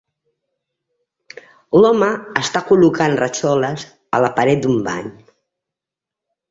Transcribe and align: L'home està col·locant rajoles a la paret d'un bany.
L'home 1.81 2.09
està 2.43 2.63
col·locant 2.71 3.15
rajoles 3.23 3.87
a 4.19 4.25
la 4.27 4.35
paret 4.41 4.67
d'un 4.67 4.83
bany. 4.91 5.17